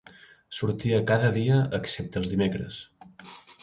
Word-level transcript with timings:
Sortia 0.59 1.03
cada 1.13 1.31
dia 1.37 1.61
excepte 1.81 2.23
els 2.25 2.35
dimecres. 2.35 2.85